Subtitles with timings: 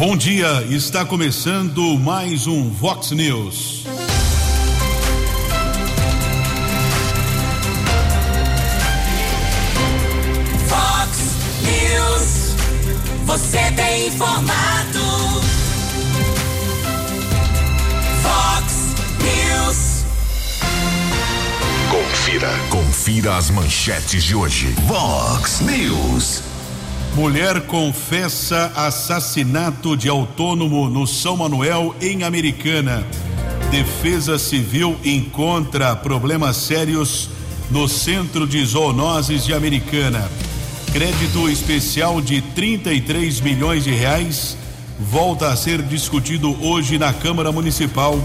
[0.00, 3.84] Bom dia, está começando mais um Vox News.
[10.66, 11.18] Vox
[11.60, 12.56] News,
[13.26, 15.00] você tem informado.
[18.22, 20.06] Vox News.
[21.90, 24.74] Confira, confira as manchetes de hoje.
[24.86, 26.49] Vox News.
[27.14, 33.04] Mulher confessa assassinato de autônomo no São Manuel, em Americana.
[33.70, 37.28] Defesa Civil encontra problemas sérios
[37.68, 40.30] no Centro de Zoonoses de Americana.
[40.92, 44.56] Crédito especial de 33 milhões de reais
[44.98, 48.18] volta a ser discutido hoje na Câmara Municipal.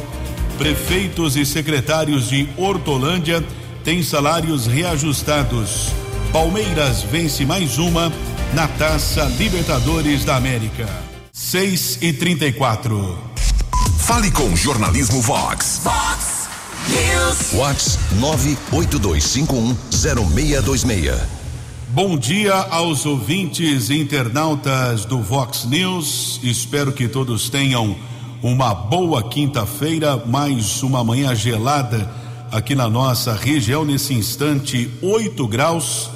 [0.59, 3.43] Prefeitos e secretários de Hortolândia
[3.83, 5.91] têm salários reajustados.
[6.31, 8.11] Palmeiras vence mais uma
[8.53, 10.87] na Taça Libertadores da América.
[11.31, 13.17] 6 e 34.
[13.99, 15.81] Fale com o Jornalismo Vox.
[15.83, 16.47] Vox
[16.89, 17.53] News.
[17.53, 21.19] Vox 982510626.
[21.89, 26.39] Bom dia aos ouvintes e internautas do Vox News.
[26.43, 27.95] Espero que todos tenham
[28.43, 32.11] uma boa quinta-feira, mais uma manhã gelada
[32.51, 33.83] aqui na nossa região.
[33.83, 36.11] Nesse instante, 8 graus,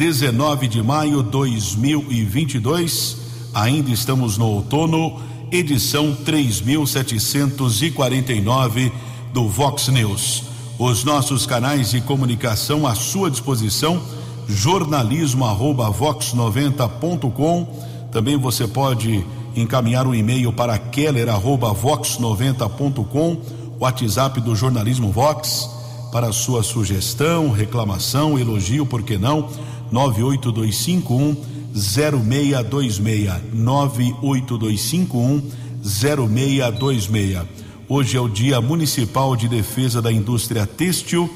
[0.00, 3.18] 19 de maio 2022.
[3.52, 5.20] Ainda estamos no outono,
[5.52, 8.90] edição 3749
[9.34, 10.44] do Vox News.
[10.78, 14.00] Os nossos canais de comunicação à sua disposição
[14.48, 17.66] jornalismo arroba vox90.com.
[18.10, 19.22] Também você pode
[19.54, 23.36] encaminhar um e-mail para keller arroba vox90.com,
[23.78, 25.68] WhatsApp do Jornalismo Vox,
[26.10, 29.50] para sua sugestão, reclamação, elogio, por que não?
[29.90, 31.36] 98251
[31.74, 35.42] 0626 98251
[35.82, 37.42] 0626.
[37.88, 41.30] Hoje é o Dia Municipal de Defesa da Indústria Têxtil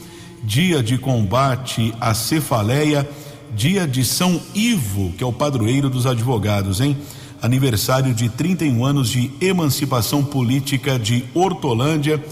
[0.45, 3.09] dia de combate à cefaleia,
[3.57, 6.97] dia de São Ivo, que é o padroeiro dos advogados, hein?
[7.41, 12.23] Aniversário de 31 anos de emancipação política de Hortolândia,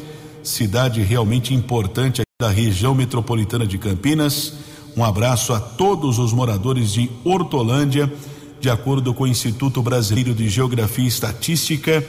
[0.43, 4.55] cidade realmente importante da região metropolitana de Campinas.
[4.97, 8.13] Um abraço a todos os moradores de Hortolândia,
[8.61, 12.05] de acordo com o Instituto Brasileiro de Geografia e Estatística,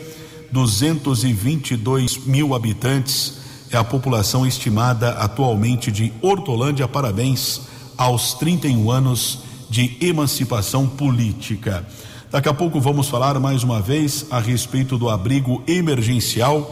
[0.52, 3.42] 222 mil habitantes
[3.72, 6.88] é a população estimada atualmente de Hortolândia.
[6.88, 7.62] Parabéns
[7.98, 9.40] aos 31 anos
[9.70, 11.88] de emancipação política.
[12.30, 16.72] Daqui a pouco vamos falar mais uma vez a respeito do abrigo emergencial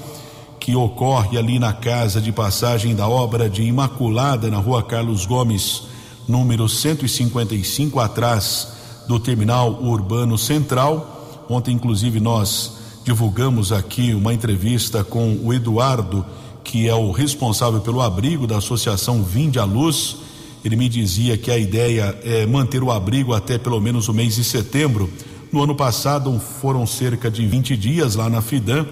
[0.60, 5.91] que ocorre ali na casa de passagem da obra de Imaculada, na rua Carlos Gomes,
[6.32, 8.70] número 155, atrás
[9.08, 11.46] do terminal urbano central.
[11.50, 16.26] Ontem, inclusive, nós divulgamos aqui uma entrevista com o Eduardo
[16.64, 20.18] que é o responsável pelo abrigo da Associação Vinde à Luz,
[20.64, 24.36] ele me dizia que a ideia é manter o abrigo até pelo menos o mês
[24.36, 25.10] de setembro.
[25.52, 28.86] No ano passado foram cerca de 20 dias lá na Fidan.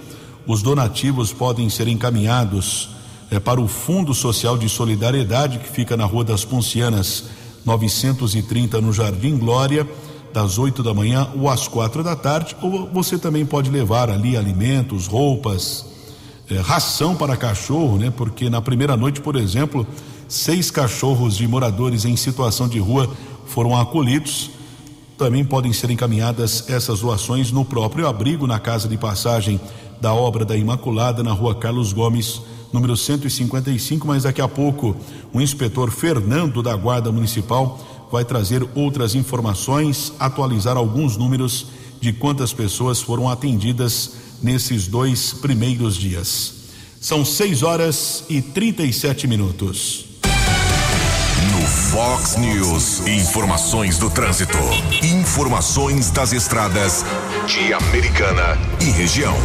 [0.48, 2.90] Os donativos podem ser encaminhados
[3.32, 7.26] é, para o Fundo Social de Solidariedade, que fica na Rua das Poncianas,
[7.66, 9.88] 930, no Jardim Glória,
[10.34, 12.56] das 8 da manhã ou às quatro da tarde.
[12.62, 15.86] Ou você também pode levar ali alimentos, roupas,
[16.50, 18.12] é, ração para cachorro, né?
[18.16, 19.86] Porque na primeira noite, por exemplo,
[20.28, 23.12] seis cachorros de moradores em situação de rua
[23.46, 24.52] foram acolhidos.
[25.18, 29.60] Também podem ser encaminhadas essas doações no próprio abrigo na casa de passagem
[30.00, 32.42] da obra da Imaculada na rua Carlos Gomes,
[32.72, 34.08] número 155.
[34.08, 34.96] Mas daqui a pouco
[35.34, 41.68] o inspetor Fernando da Guarda Municipal vai trazer outras informações, atualizar alguns números
[42.02, 46.54] de quantas pessoas foram atendidas nesses dois primeiros dias.
[47.00, 50.06] São 6 horas e 37 minutos.
[51.52, 54.58] No Fox News, informações do trânsito,
[55.04, 57.06] informações das estradas
[57.48, 59.36] de Americana e região.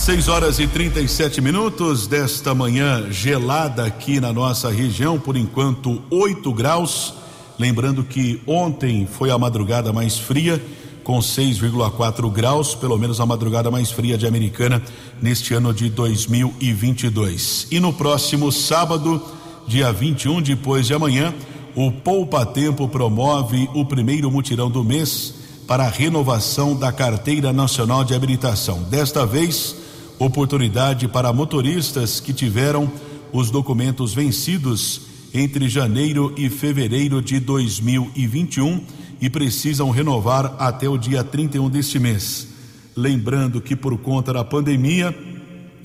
[0.00, 6.50] 6 horas e 37 minutos desta manhã gelada aqui na nossa região, por enquanto 8
[6.54, 7.12] graus.
[7.58, 10.60] Lembrando que ontem foi a madrugada mais fria
[11.04, 14.82] com 6,4 graus, pelo menos a madrugada mais fria de Americana
[15.20, 17.66] neste ano de 2022.
[17.70, 19.22] E no próximo sábado,
[19.66, 21.34] dia 21, depois de amanhã,
[21.76, 25.34] o Poupa Tempo promove o primeiro mutirão do mês
[25.66, 28.82] para a renovação da Carteira Nacional de Habilitação.
[28.84, 29.76] Desta vez,
[30.20, 32.92] oportunidade para motoristas que tiveram
[33.32, 35.00] os documentos vencidos
[35.32, 38.84] entre janeiro e fevereiro de 2021
[39.20, 42.48] e precisam renovar até o dia 31 deste mês.
[42.94, 45.16] Lembrando que por conta da pandemia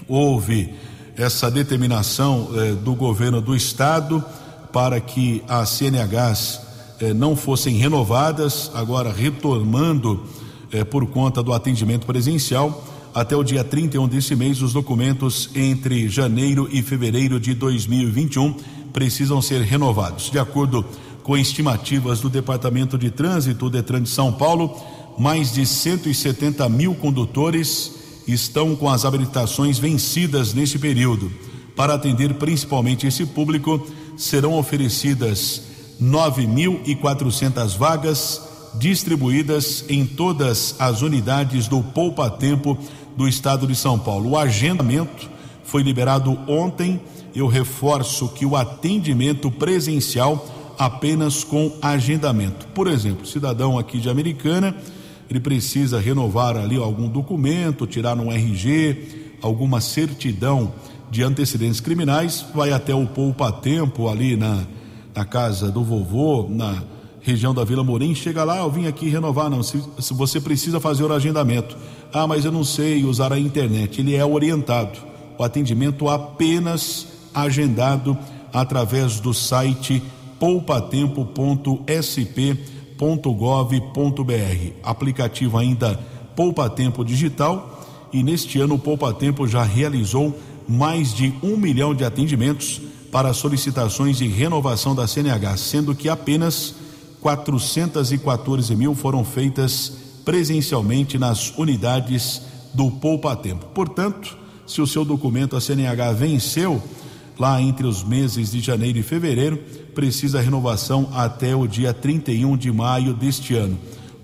[0.08, 0.74] houve
[1.16, 4.24] essa determinação eh, do governo do estado
[4.74, 6.62] para que as CNHs
[7.00, 10.24] eh, não fossem renovadas, agora retomando
[10.72, 12.84] eh, por conta do atendimento presencial.
[13.16, 18.54] Até o dia 31 desse mês, os documentos entre janeiro e fevereiro de 2021
[18.92, 20.30] precisam ser renovados.
[20.30, 20.84] De acordo
[21.24, 24.76] com estimativas do Departamento de Trânsito, Detran de São Paulo,
[25.18, 27.94] mais de 170 mil condutores
[28.28, 31.32] estão com as habilitações vencidas neste período.
[31.74, 35.62] Para atender principalmente esse público, serão oferecidas
[36.02, 38.42] 9.400 vagas
[38.78, 42.78] distribuídas em todas as unidades do Poupa Tempo
[43.16, 44.32] do estado de São Paulo.
[44.32, 45.30] O agendamento
[45.64, 47.02] foi liberado ontem.
[47.36, 50.46] Eu reforço que o atendimento presencial
[50.78, 52.68] apenas com agendamento.
[52.68, 54.76] Por exemplo, cidadão aqui de Americana
[55.30, 60.74] ele precisa renovar ali algum documento, tirar um RG, alguma certidão
[61.10, 64.64] de antecedentes criminais, vai até o Poupa Tempo ali na,
[65.16, 66.84] na casa do vovô, na
[67.22, 70.80] região da Vila Morim, chega lá, eu vim aqui renovar, não, se, se você precisa
[70.80, 71.76] fazer o agendamento.
[72.18, 74.00] Ah, mas eu não sei usar a internet.
[74.00, 74.98] Ele é orientado.
[75.38, 78.18] O atendimento apenas agendado
[78.54, 80.02] através do site
[80.40, 84.72] poupatempo.sp.com poupa.gov.br.
[84.84, 86.00] Aplicativo ainda
[86.36, 91.94] Poupa Tempo Digital e neste ano o Poupa Tempo já realizou mais de um milhão
[91.94, 92.82] de atendimentos
[93.12, 96.76] para solicitações de renovação da CNH, sendo que apenas
[97.22, 102.42] 414 mil foram feitas presencialmente nas unidades
[102.74, 103.68] do Poupa Tempo.
[103.68, 104.36] Portanto,
[104.66, 106.82] se o seu documento a CNH venceu
[107.38, 109.58] lá entre os meses de janeiro e fevereiro,
[109.94, 113.78] precisa renovação até o dia 31 de maio deste ano.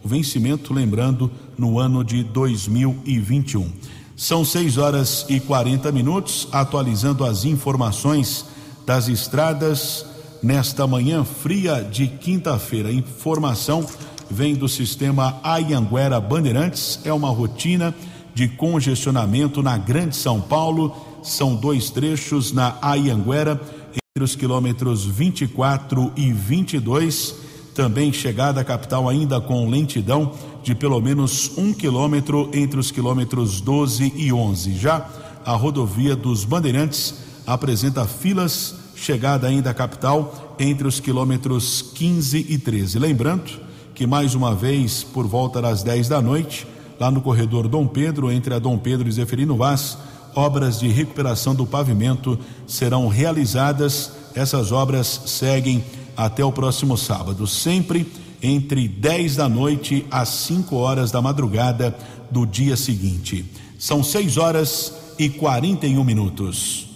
[0.03, 3.71] O vencimento, lembrando, no ano de 2021.
[4.15, 8.45] São 6 horas e 40 minutos, atualizando as informações
[8.85, 10.05] das estradas
[10.41, 12.91] nesta manhã fria de quinta-feira.
[12.91, 13.85] Informação
[14.31, 17.93] vem do sistema Ayanguera Bandeirantes, é uma rotina
[18.33, 20.95] de congestionamento na Grande São Paulo.
[21.21, 23.59] São dois trechos na Ayanguera
[24.15, 27.35] entre os quilômetros 24 e 22,
[27.75, 33.59] também chegada à capital ainda com lentidão de pelo menos um quilômetro entre os quilômetros
[33.59, 34.77] 12 e 11.
[34.77, 35.07] Já
[35.45, 42.57] a rodovia dos Bandeirantes apresenta filas, chegada ainda à capital entre os quilômetros 15 e
[42.57, 42.99] 13.
[42.99, 43.70] Lembrando
[44.01, 46.65] que mais uma vez, por volta das 10 da noite,
[46.99, 49.95] lá no corredor Dom Pedro, entre a Dom Pedro e Zeferino Vaz,
[50.33, 54.11] obras de recuperação do pavimento serão realizadas.
[54.33, 55.83] Essas obras seguem
[56.17, 58.11] até o próximo sábado, sempre
[58.41, 61.95] entre 10 da noite às 5 horas da madrugada
[62.31, 63.45] do dia seguinte.
[63.77, 66.90] São 6 horas e 41 minutos.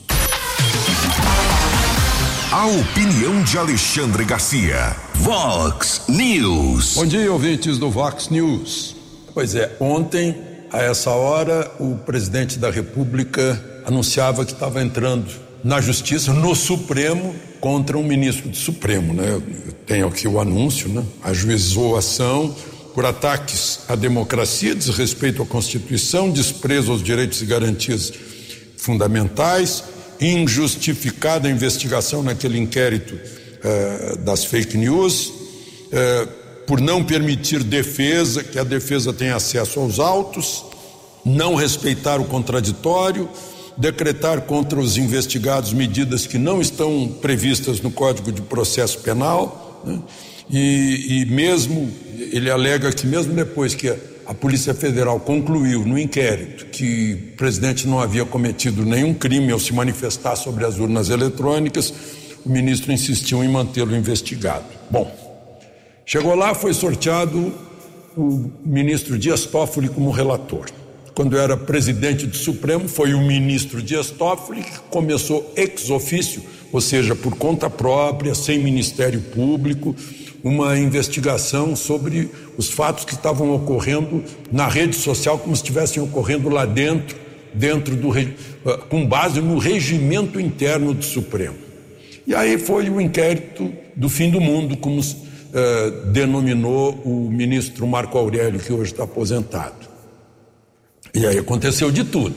[2.55, 4.95] A opinião de Alexandre Garcia.
[5.15, 6.93] Vox News.
[6.93, 8.95] Bom dia, ouvintes do Vox News.
[9.33, 10.37] Pois é, ontem
[10.71, 15.29] a essa hora, o presidente da República anunciava que estava entrando
[15.65, 19.13] na Justiça, no Supremo, contra um ministro do Supremo.
[19.13, 19.33] Né?
[19.33, 21.03] Eu tenho aqui o anúncio, né?
[21.25, 22.55] ajuizou a ação
[22.93, 28.13] por ataques à democracia, desrespeito à Constituição, desprezo aos direitos e garantias
[28.77, 29.83] fundamentais,
[30.19, 35.27] injustificada investigação naquele inquérito uh, das fake news.
[35.27, 40.65] Uh, por não permitir defesa, que a defesa tenha acesso aos autos,
[41.23, 43.29] não respeitar o contraditório,
[43.77, 49.99] decretar contra os investigados medidas que não estão previstas no Código de Processo Penal, né?
[50.49, 51.91] e, e mesmo
[52.31, 53.95] ele alega que mesmo depois que a,
[54.25, 59.59] a Polícia Federal concluiu no inquérito que o presidente não havia cometido nenhum crime ao
[59.59, 61.93] se manifestar sobre as urnas eletrônicas,
[62.45, 64.65] o ministro insistiu em mantê-lo investigado.
[64.89, 65.25] Bom,
[66.07, 67.51] Chegou lá, foi sorteado
[68.15, 70.67] o ministro Dias Toffoli como relator.
[71.15, 76.43] Quando era presidente do Supremo, foi o ministro Dias Toffoli que começou ex ofício,
[76.73, 79.95] ou seja, por conta própria, sem Ministério Público,
[80.43, 86.49] uma investigação sobre os fatos que estavam ocorrendo na rede social, como se estivessem ocorrendo
[86.49, 87.15] lá dentro,
[87.53, 91.55] dentro do ah, com base no regimento interno do Supremo.
[92.27, 98.17] E aí foi o inquérito do fim do mundo, como eh, denominou o ministro Marco
[98.17, 99.94] Aurélio, que hoje está aposentado.
[101.15, 102.35] E aí aconteceu de tudo.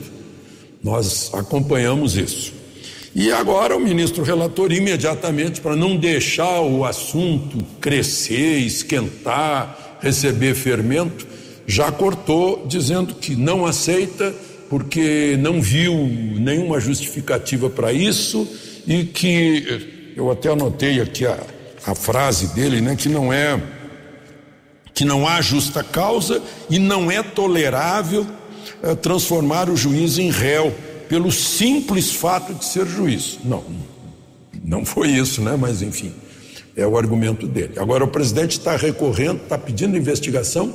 [0.83, 2.53] Nós acompanhamos isso.
[3.13, 11.27] E agora o ministro relator, imediatamente, para não deixar o assunto crescer, esquentar, receber fermento,
[11.67, 14.33] já cortou, dizendo que não aceita
[14.71, 18.47] porque não viu nenhuma justificativa para isso
[18.87, 21.37] e que eu até anotei aqui a,
[21.85, 23.61] a frase dele, né, que não é
[24.95, 28.27] que não há justa causa e não é tolerável
[28.83, 30.75] é, transformar o juiz em réu
[31.09, 33.39] pelo simples fato de ser juiz.
[33.45, 33.65] Não,
[34.63, 35.57] não foi isso, né?
[35.59, 36.13] Mas enfim,
[36.77, 37.73] é o argumento dele.
[37.79, 40.73] Agora o presidente está recorrendo, está pedindo investigação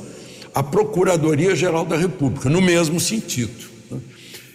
[0.54, 3.70] à Procuradoria-Geral da República, no mesmo sentido.
[3.90, 3.98] Né?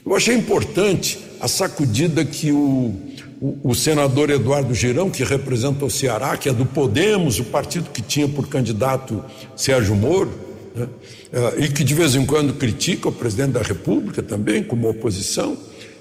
[0.06, 2.94] Eu achei importante a sacudida que o,
[3.42, 7.90] o, o, senador Eduardo Girão, que representa o Ceará, que é do Podemos, o partido
[7.90, 9.24] que tinha por candidato
[9.56, 10.88] Sérgio Moro, né,
[11.32, 15.58] eh, e que de vez em quando critica o presidente da República também, como oposição,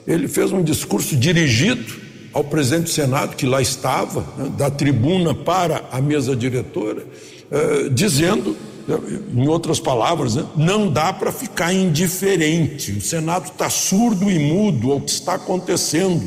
[0.06, 5.34] ele fez um discurso dirigido ao presidente do Senado, que lá estava, né, da tribuna
[5.34, 7.04] para a mesa diretora,
[7.50, 8.56] eh, dizendo
[9.34, 12.92] em outras palavras, né, não dá para ficar indiferente.
[12.92, 16.26] O Senado está surdo e mudo ao que está acontecendo.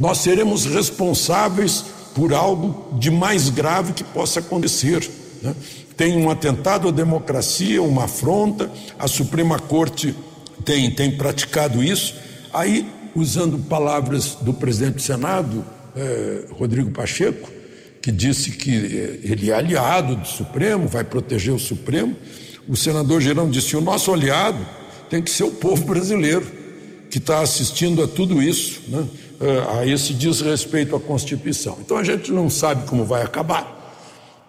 [0.00, 5.08] Nós seremos responsáveis por algo de mais grave que possa acontecer.
[5.42, 5.54] Né?
[5.98, 10.14] Tem um atentado à democracia, uma afronta, a Suprema Corte
[10.64, 12.14] tem, tem praticado isso.
[12.54, 15.64] Aí, usando palavras do presidente do Senado,
[15.96, 17.50] eh, Rodrigo Pacheco,
[18.00, 22.14] que disse que eh, ele é aliado do Supremo, vai proteger o Supremo.
[22.68, 24.64] O senador Gerão disse: o nosso aliado
[25.10, 26.46] tem que ser o povo brasileiro,
[27.10, 29.04] que está assistindo a tudo isso, né?
[29.40, 31.76] Eh, a esse desrespeito à Constituição.
[31.80, 33.77] Então a gente não sabe como vai acabar.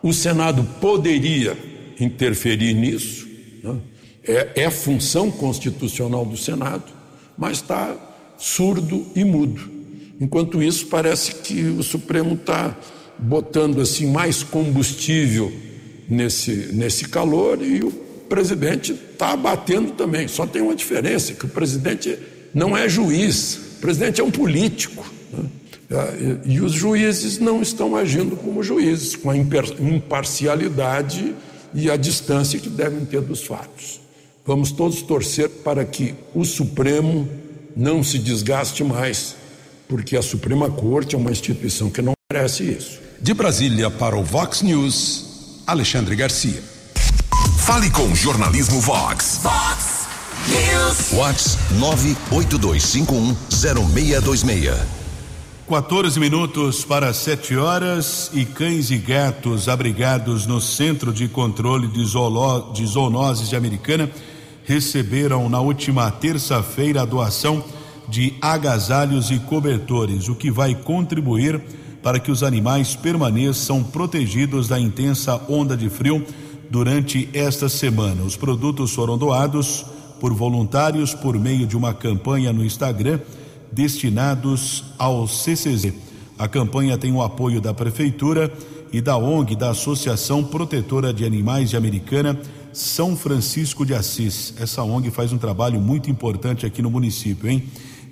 [0.01, 1.57] O Senado poderia
[1.99, 3.27] interferir nisso,
[3.63, 3.75] né?
[4.23, 6.85] é, é função constitucional do Senado,
[7.37, 7.95] mas está
[8.37, 9.61] surdo e mudo.
[10.19, 12.77] Enquanto isso, parece que o Supremo está
[13.17, 15.51] botando assim mais combustível
[16.09, 17.91] nesse, nesse calor e o
[18.29, 20.27] presidente está abatendo também.
[20.27, 22.17] Só tem uma diferença, que o presidente
[22.53, 25.05] não é juiz, o presidente é um político.
[25.31, 25.45] Né?
[26.45, 31.33] E os juízes não estão agindo como juízes, com a imparcialidade
[31.73, 33.99] e a distância que devem ter dos fatos.
[34.45, 37.27] Vamos todos torcer para que o Supremo
[37.75, 39.35] não se desgaste mais,
[39.87, 42.99] porque a Suprema Corte é uma instituição que não merece isso.
[43.19, 46.61] De Brasília para o Vox News, Alexandre Garcia.
[47.59, 49.39] Fale com o Jornalismo Vox.
[49.43, 50.07] Vox
[50.47, 51.11] News.
[51.11, 51.57] Vox
[52.31, 54.98] 982510626.
[55.69, 62.03] 14 minutos para 7 horas e cães e gatos abrigados no Centro de Controle de,
[62.73, 64.09] de Zoonoses de Americana
[64.65, 67.63] receberam na última terça-feira a doação
[68.07, 71.61] de agasalhos e cobertores, o que vai contribuir
[72.01, 76.25] para que os animais permaneçam protegidos da intensa onda de frio
[76.67, 78.23] durante esta semana.
[78.23, 79.85] Os produtos foram doados
[80.19, 83.19] por voluntários por meio de uma campanha no Instagram
[83.71, 85.93] destinados ao CCZ.
[86.37, 88.51] A campanha tem o apoio da Prefeitura
[88.91, 92.39] e da ONG, da Associação Protetora de Animais de Americana,
[92.73, 94.53] São Francisco de Assis.
[94.59, 97.63] Essa ONG faz um trabalho muito importante aqui no município, hein?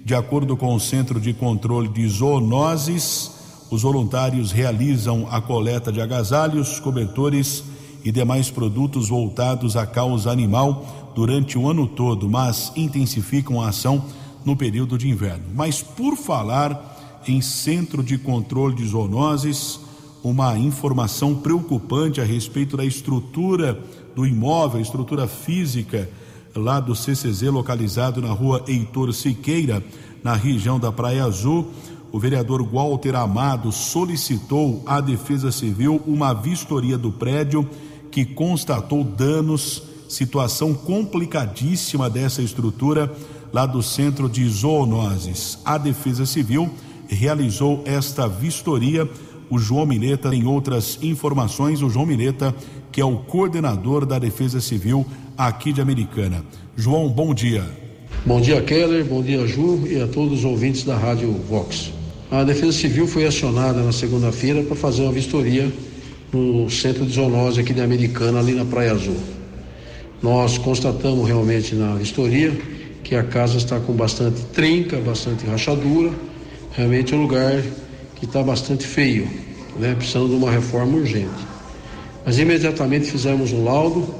[0.05, 3.31] De acordo com o Centro de Controle de Zoonoses,
[3.69, 7.63] os voluntários realizam a coleta de agasalhos, cobertores
[8.05, 14.05] e demais produtos voltados à causa animal durante o ano todo, mas intensificam a ação
[14.47, 15.43] no período de inverno.
[15.53, 19.77] Mas por falar em centro de controle de zoonoses,
[20.23, 23.77] uma informação preocupante a respeito da estrutura
[24.15, 26.09] do imóvel, estrutura física
[26.55, 29.83] lá do CCZ localizado na rua Heitor Siqueira,
[30.23, 31.67] na região da Praia Azul
[32.09, 37.69] o vereador Walter Amado solicitou à Defesa Civil uma vistoria do prédio
[38.09, 43.13] que constatou danos, situação complicadíssima dessa estrutura
[43.51, 45.59] lá do Centro de Zoonoses.
[45.63, 46.69] A Defesa Civil
[47.07, 49.09] realizou esta vistoria.
[49.49, 51.81] O João Mileta tem outras informações.
[51.81, 52.53] O João Mileta,
[52.91, 55.05] que é o coordenador da Defesa Civil
[55.37, 56.43] aqui de Americana.
[56.75, 57.63] João, bom dia.
[58.25, 59.05] Bom dia, Keller.
[59.05, 61.91] Bom dia, Ju e a todos os ouvintes da Rádio Vox.
[62.29, 65.71] A Defesa Civil foi acionada na segunda-feira para fazer uma vistoria
[66.33, 69.15] no centro de zoonose aqui de Americana, ali na Praia Azul.
[70.21, 72.51] Nós constatamos realmente na vistoria
[73.07, 76.11] que a casa está com bastante trinca, bastante rachadura,
[76.73, 77.63] realmente é um lugar
[78.17, 79.29] que está bastante feio,
[79.79, 79.95] né?
[79.95, 81.47] precisando de uma reforma urgente.
[82.25, 84.13] Mas imediatamente fizemos um laudo,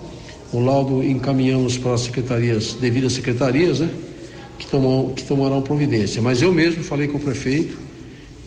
[0.54, 3.90] o laudo encaminhamos para as secretarias, devidas secretarias, né?
[4.58, 6.22] Que, tomam, que tomarão providência.
[6.22, 7.78] Mas eu mesmo falei com o prefeito,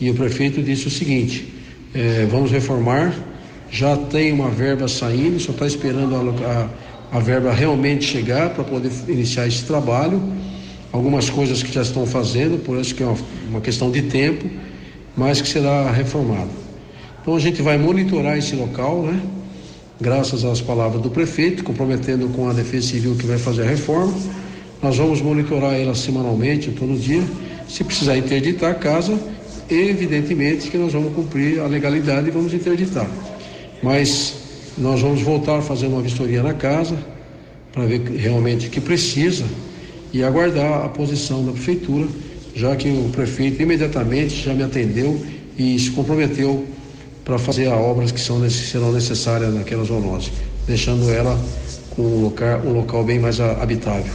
[0.00, 1.52] e o prefeito disse o seguinte:
[1.94, 3.14] é, vamos reformar,
[3.70, 6.70] já tem uma verba saindo, só está esperando a, a,
[7.12, 10.22] a verba realmente chegar para poder iniciar esse trabalho.
[10.92, 14.48] Algumas coisas que já estão fazendo, por isso que é uma, uma questão de tempo,
[15.16, 16.50] mas que será reformado.
[17.22, 19.20] Então a gente vai monitorar esse local, né?
[20.00, 24.14] Graças às palavras do prefeito, comprometendo com a Defesa Civil que vai fazer a reforma.
[24.82, 27.22] Nós vamos monitorar ela semanalmente, todo dia.
[27.68, 29.18] Se precisar interditar a casa,
[29.68, 33.08] evidentemente que nós vamos cumprir a legalidade e vamos interditar.
[33.82, 34.39] Mas
[34.80, 36.96] nós vamos voltar a fazer uma vistoria na casa
[37.72, 39.44] para ver realmente o que precisa
[40.12, 42.08] e aguardar a posição da prefeitura,
[42.54, 45.24] já que o prefeito imediatamente já me atendeu
[45.56, 46.64] e se comprometeu
[47.24, 50.32] para fazer as obras que são, serão necessárias naquela zoonose,
[50.66, 51.38] deixando ela
[51.90, 54.12] com um local, um local bem mais habitável.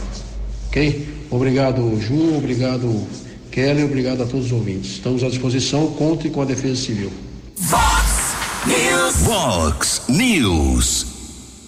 [0.68, 1.06] Ok?
[1.30, 3.06] Obrigado, Ju, obrigado,
[3.50, 4.92] Kelly, obrigado a todos os ouvintes.
[4.92, 7.10] Estamos à disposição, conte com a Defesa Civil.
[8.66, 9.16] News.
[9.18, 11.06] Vox News.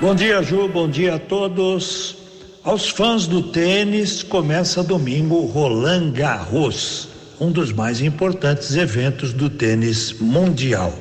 [0.00, 0.68] Bom dia, Ju.
[0.68, 2.16] Bom dia a todos.
[2.62, 7.08] Aos fãs do tênis, começa domingo Roland Garros,
[7.40, 10.92] um dos mais importantes eventos do tênis mundial.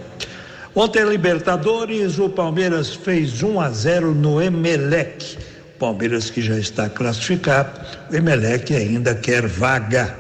[0.80, 5.36] Ontem, Libertadores, o Palmeiras fez 1 a 0 no Emelec.
[5.80, 10.16] Palmeiras que já está classificado, o Emelec ainda quer vaga.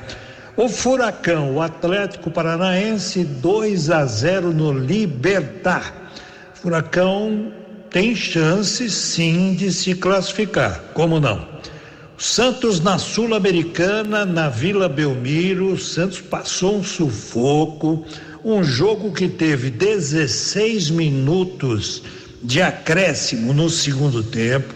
[0.55, 6.11] O Furacão, o Atlético Paranaense, 2 a 0 no Libertar.
[6.55, 7.53] Furacão
[7.91, 11.47] tem chance sim de se classificar, como não?
[12.17, 18.03] Santos na Sul-Americana, na Vila Belmiro, Santos passou um sufoco
[18.43, 22.03] um jogo que teve 16 minutos
[22.41, 24.73] de acréscimo no segundo tempo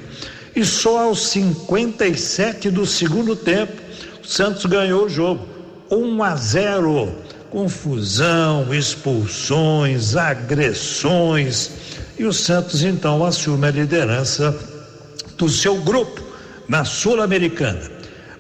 [0.56, 3.74] e só aos 57 do segundo tempo
[4.22, 5.48] o Santos ganhou o jogo.
[5.90, 7.16] 1 a 0
[7.50, 11.72] confusão, expulsões, agressões.
[12.18, 14.58] E o Santos então assume a liderança
[15.38, 16.22] do seu grupo
[16.68, 17.82] na Sul-Americana.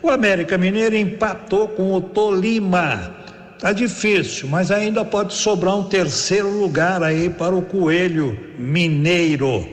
[0.01, 3.20] O América Mineiro empatou com o Tolima
[3.61, 9.63] Tá difícil, mas ainda pode sobrar um terceiro lugar aí para o Coelho Mineiro.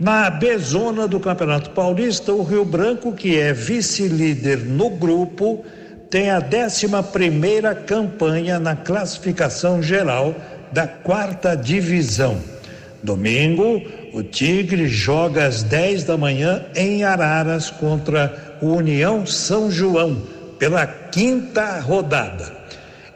[0.00, 5.62] Na B-zona do Campeonato Paulista, o Rio Branco, que é vice-líder no grupo,
[6.08, 10.34] tem a 11 primeira campanha na classificação geral
[10.72, 12.38] da quarta divisão.
[13.02, 13.82] Domingo,
[14.14, 20.22] o Tigre joga às 10 da manhã em Araras contra o União São João,
[20.58, 22.61] pela quinta rodada.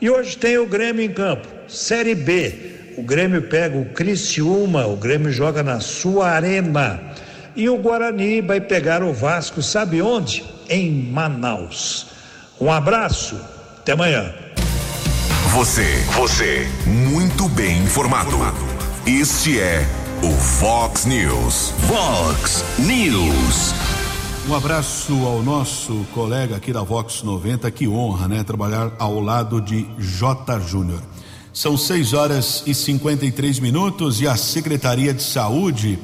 [0.00, 2.74] E hoje tem o Grêmio em campo, Série B.
[2.98, 7.00] O Grêmio pega o Criciúma, o Grêmio joga na sua arena.
[7.54, 10.44] E o Guarani vai pegar o Vasco, sabe onde?
[10.68, 12.08] Em Manaus.
[12.60, 13.40] Um abraço,
[13.78, 14.34] até amanhã.
[15.52, 18.36] Você, você, muito bem informado.
[19.06, 19.86] Este é
[20.22, 21.72] o Fox News.
[21.88, 23.95] Fox News.
[24.48, 28.44] Um abraço ao nosso colega aqui da Vox 90, que honra, né?
[28.44, 30.60] Trabalhar ao lado de J.
[30.60, 31.02] Júnior.
[31.52, 35.98] São 6 horas e 53 minutos e a Secretaria de Saúde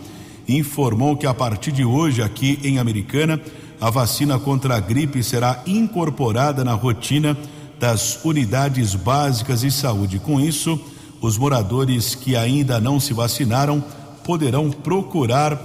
[0.49, 3.41] informou que a partir de hoje, aqui em Americana,
[3.81, 7.39] a vacina contra a gripe será incorporada na rotina
[7.79, 10.19] das unidades básicas de saúde.
[10.19, 10.81] Com isso,
[11.23, 13.83] Os moradores que ainda não se vacinaram
[14.25, 15.57] poderão procurar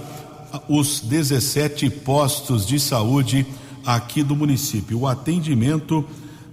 [0.68, 3.46] os 17 postos de saúde
[3.84, 5.00] aqui do município.
[5.00, 6.04] O atendimento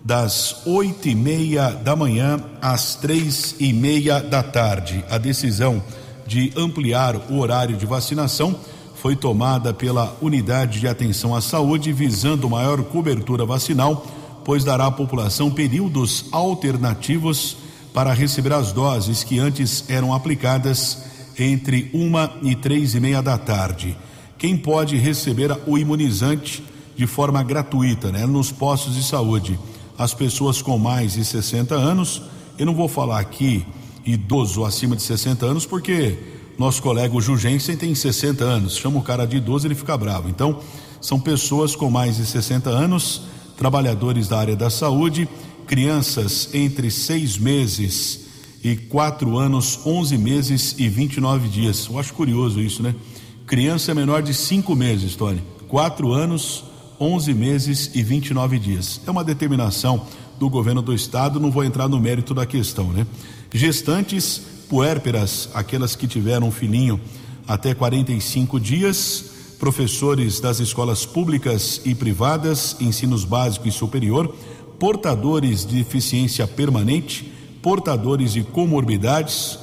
[0.03, 5.03] das oito e meia da manhã às três e meia da tarde.
[5.09, 5.81] A decisão
[6.27, 8.55] de ampliar o horário de vacinação
[8.95, 14.05] foi tomada pela Unidade de Atenção à Saúde, visando maior cobertura vacinal,
[14.43, 17.57] pois dará à população períodos alternativos
[17.93, 21.03] para receber as doses que antes eram aplicadas
[21.37, 23.97] entre uma e três e meia da tarde.
[24.37, 26.63] Quem pode receber o imunizante
[26.95, 29.59] de forma gratuita, né, nos postos de saúde?
[29.97, 32.21] as pessoas com mais de 60 anos.
[32.57, 33.65] Eu não vou falar aqui
[34.05, 36.17] idoso acima de 60 anos, porque
[36.57, 38.77] nosso colega Jugensen tem 60 anos.
[38.77, 40.29] Chama o cara de idoso, ele fica bravo.
[40.29, 40.59] Então,
[41.01, 43.21] são pessoas com mais de 60 anos,
[43.57, 45.27] trabalhadores da área da saúde,
[45.65, 48.24] crianças entre seis meses
[48.65, 51.85] e quatro anos, 11 meses e 29 dias.
[51.87, 52.95] Eu acho curioso isso, né?
[53.45, 55.39] Criança menor de cinco meses, Tony.
[55.67, 56.63] Quatro anos,
[56.99, 59.01] 11 meses e 29 dias.
[59.05, 60.07] É uma determinação
[60.39, 63.05] do governo do estado, não vou entrar no mérito da questão, né?
[63.53, 66.99] Gestantes puérperas, aquelas que tiveram um filhinho
[67.47, 69.25] até 45 dias,
[69.59, 74.35] professores das escolas públicas e privadas, ensinos básico e superior,
[74.79, 77.34] portadores de deficiência permanente,
[77.65, 79.57] portadores de comorbidades,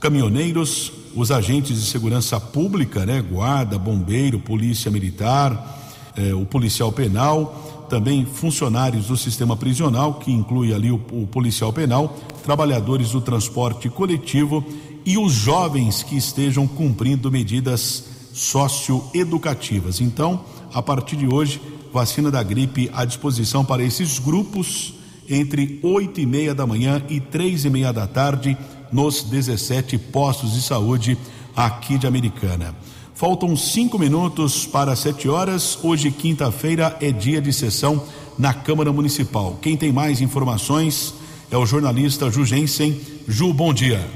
[0.00, 7.86] caminhoneiros, os agentes de segurança pública, né, guarda, bombeiro, polícia militar, eh, o policial penal,
[7.88, 13.88] também funcionários do sistema prisional, que inclui ali o, o policial penal, trabalhadores do transporte
[13.88, 14.66] coletivo
[15.04, 20.00] e os jovens que estejam cumprindo medidas socioeducativas.
[20.00, 20.40] Então,
[20.74, 24.95] a partir de hoje, vacina da gripe à disposição para esses grupos
[25.28, 28.56] entre oito e meia da manhã e três e meia da tarde
[28.92, 31.18] nos 17 postos de saúde
[31.54, 32.74] aqui de Americana.
[33.14, 35.78] Faltam cinco minutos para sete horas.
[35.82, 38.02] Hoje, quinta-feira, é dia de sessão
[38.38, 39.58] na Câmara Municipal.
[39.62, 41.14] Quem tem mais informações
[41.50, 43.00] é o jornalista Ju Jensen.
[43.26, 44.06] Ju, bom dia.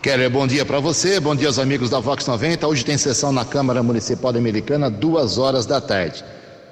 [0.00, 2.66] Keller, bom dia para você, bom dia aos amigos da Vox 90.
[2.66, 6.24] Hoje tem sessão na Câmara Municipal da Americana, duas horas da tarde.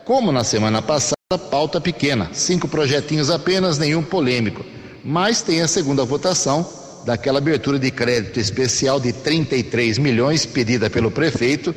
[0.07, 1.17] Como na semana passada,
[1.51, 4.65] pauta pequena, cinco projetinhos apenas, nenhum polêmico.
[5.05, 6.65] Mas tem a segunda votação
[7.05, 11.75] daquela abertura de crédito especial de 33 milhões pedida pelo prefeito,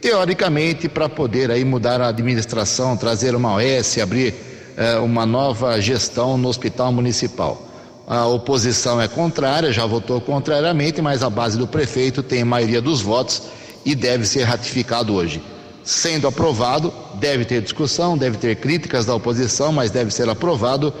[0.00, 4.32] teoricamente para poder aí mudar a administração, trazer uma OS, abrir
[4.76, 7.60] eh, uma nova gestão no hospital municipal.
[8.06, 12.80] A oposição é contrária, já votou contrariamente, mas a base do prefeito tem a maioria
[12.80, 13.42] dos votos
[13.84, 15.42] e deve ser ratificado hoje.
[15.84, 20.92] Sendo aprovado, deve ter discussão, deve ter críticas da oposição, mas deve ser aprovado.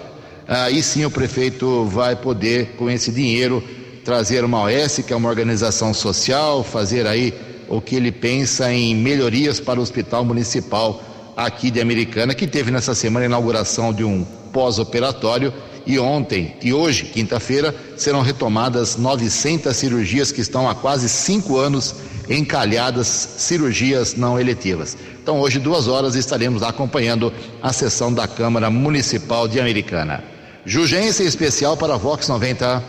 [0.46, 3.64] Aí sim o prefeito vai poder, com esse dinheiro,
[4.04, 7.32] trazer uma OS, que é uma organização social, fazer aí
[7.66, 11.02] o que ele pensa em melhorias para o Hospital Municipal
[11.34, 15.52] aqui de Americana, que teve nessa semana a inauguração de um pós-operatório
[15.86, 21.94] e ontem e hoje, quinta-feira, serão retomadas 900 cirurgias que estão há quase cinco anos
[22.28, 24.96] encalhadas, cirurgias não eletivas.
[25.22, 30.24] Então, hoje, duas horas, estaremos acompanhando a sessão da Câmara Municipal de Americana.
[30.64, 32.82] Jugência especial para Vox 90.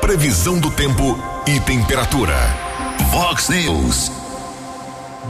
[0.00, 2.36] Previsão do tempo e temperatura.
[3.10, 4.12] Vox News.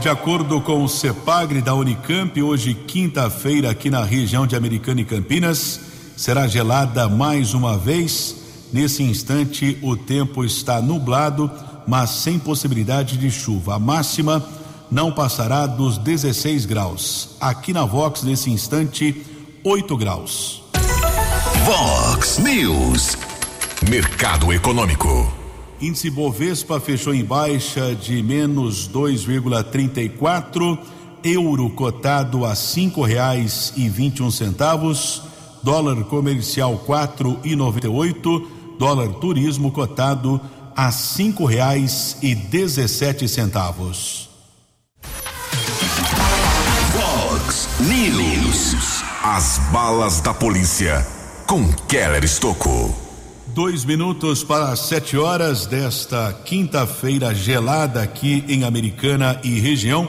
[0.01, 5.05] De acordo com o CEPAGRE da Unicamp, hoje, quinta-feira, aqui na região de Americana e
[5.05, 8.35] Campinas, será gelada mais uma vez.
[8.71, 11.51] Nesse instante, o tempo está nublado,
[11.87, 13.75] mas sem possibilidade de chuva.
[13.75, 14.43] A máxima
[14.89, 17.29] não passará dos 16 graus.
[17.39, 19.25] Aqui na Vox, nesse instante,
[19.63, 20.63] 8 graus.
[21.65, 23.17] Vox News.
[23.89, 25.41] Mercado Econômico.
[25.81, 30.77] Índice Bovespa fechou em baixa de menos 2,34,
[31.23, 35.23] euro cotado a cinco reais e vinte um centavos,
[35.63, 38.47] dólar comercial quatro e noventa e oito,
[38.79, 40.41] dólar turismo cotado
[40.75, 44.29] a cinco reais e dezessete centavos.
[46.93, 49.03] Vox News.
[49.23, 51.05] As balas da polícia
[51.45, 52.95] com Keller Estocou.
[53.47, 60.07] Dois minutos para sete horas desta quinta-feira gelada aqui em Americana e região.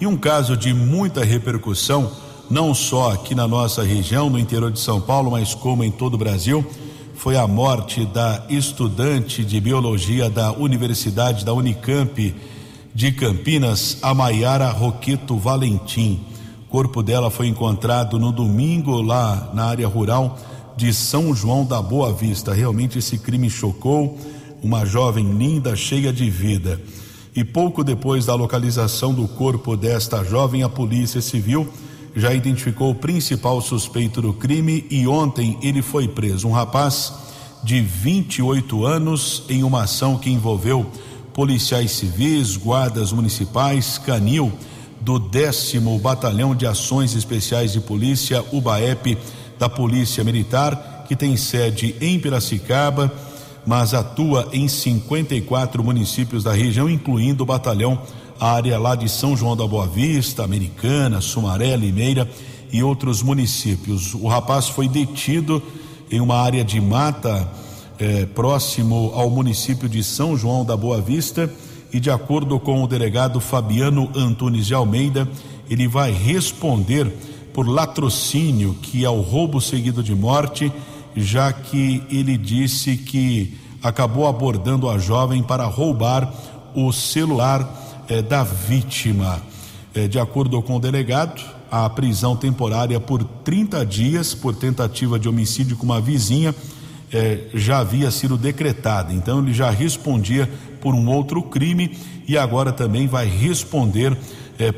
[0.00, 2.10] E um caso de muita repercussão,
[2.50, 6.14] não só aqui na nossa região, no interior de São Paulo, mas como em todo
[6.14, 6.66] o Brasil,
[7.14, 12.34] foi a morte da estudante de biologia da Universidade da Unicamp
[12.92, 16.20] de Campinas, a Maiara Roqueto Valentim.
[16.66, 20.36] O corpo dela foi encontrado no domingo lá na área rural
[20.76, 22.52] de São João da Boa Vista.
[22.52, 24.18] Realmente esse crime chocou
[24.60, 26.80] uma jovem linda, cheia de vida.
[27.36, 31.68] E pouco depois da localização do corpo desta jovem, a Polícia Civil
[32.14, 36.48] já identificou o principal suspeito do crime e ontem ele foi preso.
[36.48, 37.12] Um rapaz
[37.62, 40.86] de 28 anos em uma ação que envolveu
[41.32, 44.52] policiais civis, guardas municipais, canil
[45.00, 49.16] do décimo Batalhão de Ações Especiais de Polícia, UBAEP,
[49.58, 53.12] da Polícia Militar, que tem sede em Piracicaba,
[53.66, 58.00] mas atua em 54 municípios da região, incluindo o batalhão,
[58.40, 62.26] a área lá de São João da Boa Vista, Americana, Sumaré, Limeira
[62.72, 64.14] e outros municípios.
[64.14, 65.62] O rapaz foi detido
[66.10, 67.46] em uma área de mata
[67.98, 71.52] eh, próximo ao município de São João da Boa Vista
[71.92, 75.28] e de acordo com o delegado Fabiano Antunes de Almeida,
[75.68, 77.12] ele vai responder
[77.52, 80.72] por latrocínio, que é o roubo seguido de morte,
[81.14, 86.32] já que ele disse que acabou abordando a jovem para roubar
[86.74, 89.40] o celular eh, da vítima.
[89.94, 95.28] Eh, de acordo com o delegado, a prisão temporária por 30 dias por tentativa de
[95.28, 96.52] homicídio com uma vizinha
[97.12, 99.12] eh, já havia sido decretada.
[99.12, 101.96] Então ele já respondia por um outro crime
[102.26, 104.18] e agora também vai responder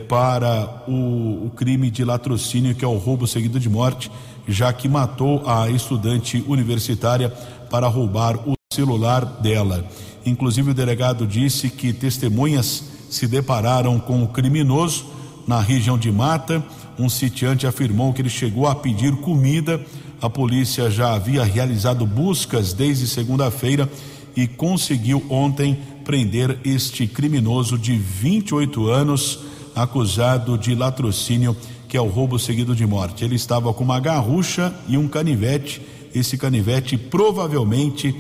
[0.09, 4.13] para o, o crime de latrocínio, que é o roubo seguido de morte,
[4.47, 7.31] já que matou a estudante universitária
[7.69, 9.85] para roubar o celular dela.
[10.25, 15.07] Inclusive, o delegado disse que testemunhas se depararam com o criminoso
[15.47, 16.65] na região de Mata
[16.99, 19.85] um sitiante afirmou que ele chegou a pedir comida.
[20.21, 23.91] A polícia já havia realizado buscas desde segunda-feira
[24.37, 29.41] e conseguiu ontem prender este criminoso de 28 anos,
[29.75, 31.57] acusado de latrocínio,
[31.89, 33.25] que é o roubo seguido de morte.
[33.25, 35.81] Ele estava com uma garrucha e um canivete.
[36.15, 38.15] Esse canivete provavelmente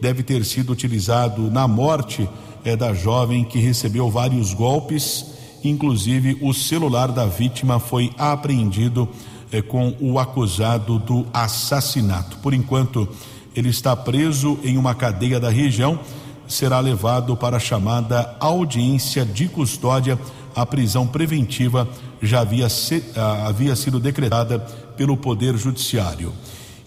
[0.00, 2.28] deve ter sido utilizado na morte
[2.66, 5.36] é, da jovem que recebeu vários golpes
[5.68, 9.08] Inclusive, o celular da vítima foi apreendido
[9.50, 12.38] eh, com o acusado do assassinato.
[12.38, 13.08] Por enquanto,
[13.54, 15.98] ele está preso em uma cadeia da região.
[16.46, 20.18] Será levado para a chamada audiência de custódia.
[20.54, 21.88] A prisão preventiva
[22.22, 22.68] já havia,
[23.16, 24.60] ah, havia sido decretada
[24.96, 26.32] pelo Poder Judiciário.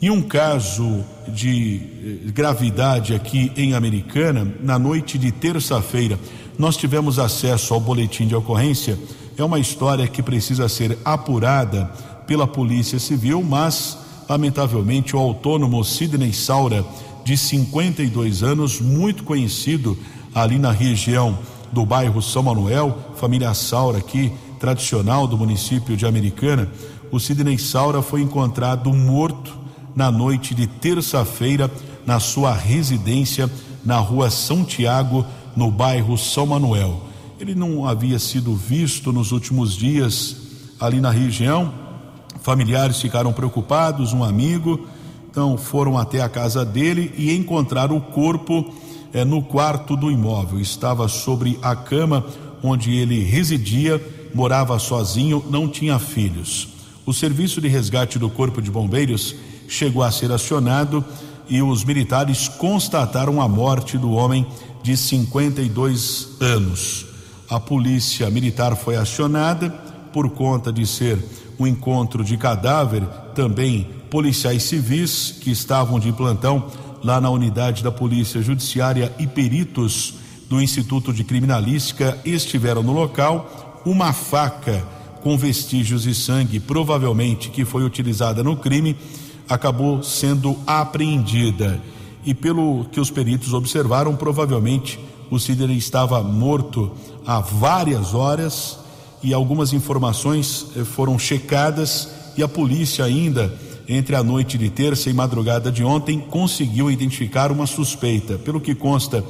[0.01, 1.75] Em um caso de
[2.25, 6.17] eh, gravidade aqui em Americana, na noite de terça-feira,
[6.57, 8.97] nós tivemos acesso ao boletim de ocorrência.
[9.37, 11.91] É uma história que precisa ser apurada
[12.25, 13.97] pela Polícia Civil, mas,
[14.29, 16.85] lamentavelmente, o autônomo Sidney Saura,
[17.25, 19.97] de 52 anos, muito conhecido
[20.33, 21.37] ali na região
[21.73, 24.31] do bairro São Manuel, família Saura aqui,
[24.61, 26.71] tradicional do município de Americana,
[27.11, 29.58] o Sidney Saura foi encontrado morto
[29.95, 31.69] na noite de terça-feira
[32.05, 33.49] na sua residência
[33.83, 35.25] na rua São Tiago,
[35.55, 37.03] no bairro São Manuel.
[37.39, 40.37] Ele não havia sido visto nos últimos dias
[40.79, 41.73] ali na região.
[42.41, 44.87] Familiares ficaram preocupados, um amigo,
[45.29, 48.73] então foram até a casa dele e encontraram o corpo
[49.13, 50.59] é, no quarto do imóvel.
[50.59, 52.25] Estava sobre a cama
[52.61, 54.01] onde ele residia,
[54.33, 56.67] morava sozinho, não tinha filhos.
[57.05, 59.35] O serviço de resgate do Corpo de Bombeiros
[59.69, 61.05] chegou a ser acionado
[61.47, 64.45] e os militares constataram a morte do homem
[64.83, 67.05] de 52 anos.
[67.49, 69.69] A polícia militar foi acionada
[70.11, 71.17] por conta de ser
[71.59, 73.03] um encontro de cadáver,
[73.33, 76.67] também policiais civis que estavam de plantão
[77.03, 80.15] lá na unidade da Polícia Judiciária e peritos
[80.49, 83.81] do Instituto de Criminalística estiveram no local.
[83.85, 84.83] Uma faca
[85.21, 88.95] com vestígios de sangue, provavelmente que foi utilizada no crime,
[89.49, 91.81] acabou sendo apreendida.
[92.25, 94.99] E pelo que os peritos observaram, provavelmente
[95.31, 96.91] o Sidney estava morto
[97.25, 98.77] há várias horas
[99.23, 103.53] e algumas informações eh, foram checadas e a polícia ainda
[103.87, 108.37] entre a noite de terça e madrugada de ontem conseguiu identificar uma suspeita.
[108.37, 109.23] Pelo que consta,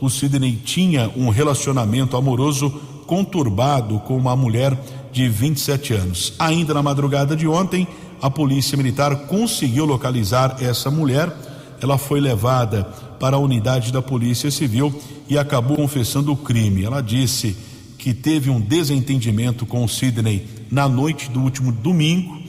[0.00, 2.70] o Sidney tinha um relacionamento amoroso
[3.06, 4.76] conturbado com uma mulher
[5.12, 6.34] de 27 anos.
[6.38, 7.86] Ainda na madrugada de ontem,
[8.20, 11.32] a Polícia Militar conseguiu localizar essa mulher.
[11.80, 12.84] Ela foi levada
[13.20, 14.94] para a unidade da Polícia Civil
[15.28, 16.84] e acabou confessando o crime.
[16.84, 17.56] Ela disse
[17.98, 22.40] que teve um desentendimento com o Sidney na noite do último domingo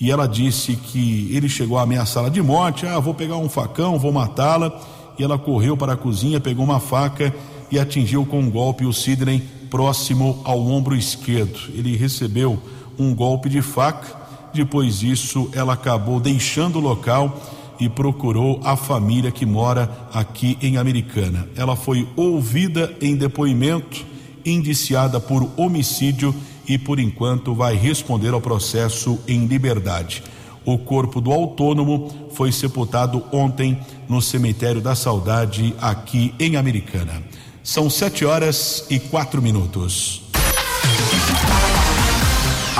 [0.00, 2.86] e ela disse que ele chegou a ameaçá-la de morte.
[2.86, 4.80] Ah, vou pegar um facão, vou matá-la.
[5.18, 7.34] E ela correu para a cozinha, pegou uma faca
[7.70, 11.58] e atingiu com um golpe o Sidney próximo ao ombro esquerdo.
[11.74, 12.58] Ele recebeu
[12.96, 14.16] um golpe de faca
[14.52, 17.40] Depois disso, ela acabou deixando o local
[17.78, 21.48] e procurou a família que mora aqui em Americana.
[21.54, 24.04] Ela foi ouvida em depoimento,
[24.44, 26.34] indiciada por homicídio
[26.66, 30.22] e, por enquanto, vai responder ao processo em liberdade.
[30.64, 37.22] O corpo do autônomo foi sepultado ontem no cemitério da Saudade, aqui em Americana.
[37.62, 40.27] São sete horas e quatro minutos.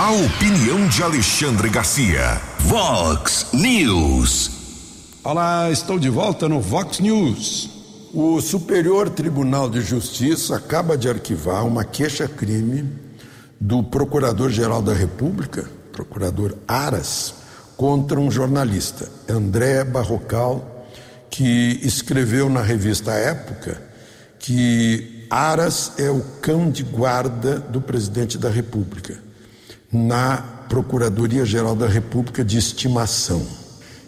[0.01, 2.41] A opinião de Alexandre Garcia.
[2.61, 4.49] Vox News.
[5.25, 7.69] Olá, estou de volta no Vox News.
[8.15, 12.89] O Superior Tribunal de Justiça acaba de arquivar uma queixa-crime
[13.61, 17.35] do Procurador-Geral da República, Procurador Aras,
[17.77, 20.87] contra um jornalista, André Barrocal,
[21.29, 23.83] que escreveu na revista Época
[24.39, 29.27] que Aras é o cão de guarda do presidente da República,
[29.92, 30.37] na
[30.68, 33.46] Procuradoria-Geral da República de Estimação.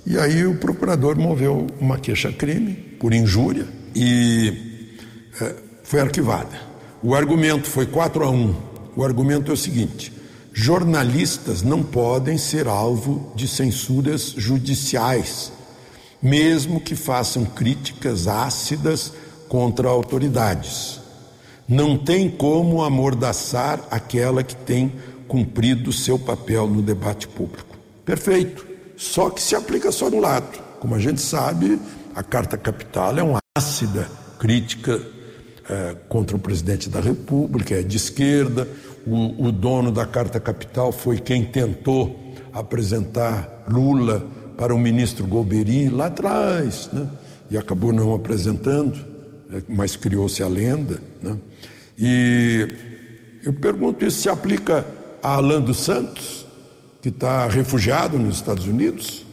[0.06, 4.86] E aí o procurador moveu uma queixa-crime por injúria e
[5.40, 6.70] é, foi arquivada.
[7.02, 8.54] O argumento foi 4 a 1.
[8.96, 10.12] O argumento é o seguinte:
[10.52, 15.52] jornalistas não podem ser alvo de censuras judiciais,
[16.22, 19.12] mesmo que façam críticas ácidas
[19.48, 21.00] contra autoridades.
[21.68, 24.92] Não tem como amordaçar aquela que tem
[25.30, 27.78] cumprido seu papel no debate público.
[28.04, 28.66] Perfeito.
[28.96, 30.58] Só que se aplica só de um lado.
[30.80, 31.80] Como a gente sabe,
[32.16, 35.00] a Carta Capital é uma ácida crítica
[35.68, 38.66] é, contra o presidente da República, é de esquerda.
[39.06, 45.88] O, o dono da Carta Capital foi quem tentou apresentar Lula para o ministro Golbery
[45.90, 47.08] lá atrás, né?
[47.48, 48.98] e acabou não apresentando,
[49.52, 51.00] é, mas criou-se a lenda.
[51.22, 51.36] Né?
[51.96, 52.68] E
[53.44, 54.84] eu pergunto: isso se aplica
[55.22, 56.40] a Alan dos Santos?
[57.00, 59.24] que está refugiado nos Estados Unidos.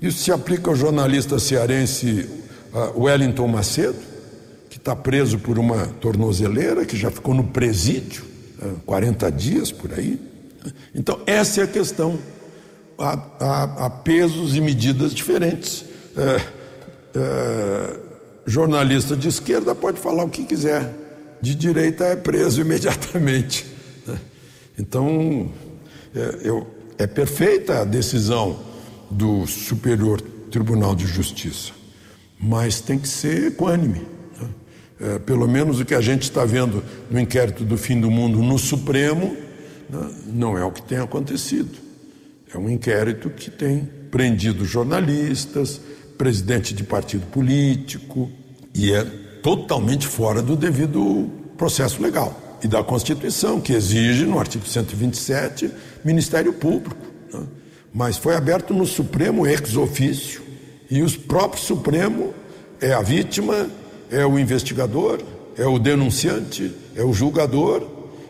[0.00, 2.28] Isso se aplica ao jornalista cearense
[2.72, 3.96] uh, Wellington Macedo,
[4.68, 8.24] que está preso por uma tornozeleira, que já ficou no presídio
[8.60, 10.20] uh, 40 dias por aí.
[10.94, 12.18] Então, essa é a questão.
[12.98, 15.84] Há, há, há pesos e medidas diferentes.
[16.16, 16.56] Uh,
[18.44, 20.92] jornalista de esquerda pode falar o que quiser,
[21.40, 23.75] de direita é preso imediatamente.
[24.78, 25.50] Então,
[26.14, 26.66] é, eu,
[26.98, 28.58] é perfeita a decisão
[29.10, 31.72] do Superior Tribunal de Justiça,
[32.38, 34.02] mas tem que ser equânime.
[34.40, 34.48] Né?
[35.00, 38.42] É, pelo menos o que a gente está vendo no inquérito do fim do mundo
[38.42, 39.36] no Supremo
[39.88, 41.78] né, não é o que tem acontecido.
[42.52, 45.80] É um inquérito que tem prendido jornalistas,
[46.16, 48.30] presidente de partido político,
[48.74, 49.04] e é
[49.42, 55.70] totalmente fora do devido processo legal e da Constituição, que exige, no artigo 127,
[56.04, 56.96] Ministério Público.
[57.32, 57.46] Né?
[57.94, 60.42] Mas foi aberto no Supremo ex ofício,
[60.90, 62.34] e o próprio Supremo
[62.80, 63.70] é a vítima,
[64.10, 65.20] é o investigador,
[65.56, 67.86] é o denunciante, é o julgador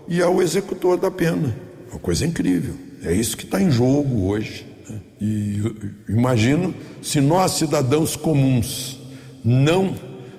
[0.07, 1.55] e é o executor da pena.
[1.91, 2.75] Uma coisa incrível.
[3.03, 4.67] É isso que está em jogo hoje.
[4.89, 5.01] Né?
[5.21, 5.63] E
[6.09, 9.01] imagino se nós, cidadãos comuns,
[9.45, 9.95] não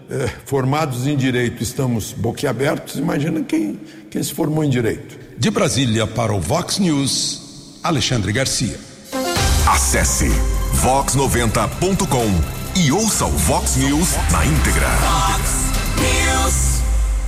[0.10, 5.18] é, formados em direito estamos boquiabertos, imagina quem, quem se formou em direito.
[5.38, 8.80] De Brasília para o Vox News, Alexandre Garcia.
[9.68, 10.30] Acesse
[10.82, 14.88] vox90.com e ouça o Vox News na íntegra.